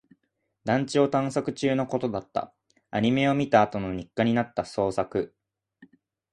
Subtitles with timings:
[0.65, 2.51] 団地を探索中のことだった。
[2.89, 5.35] アニメを見たあとの日課になった探索。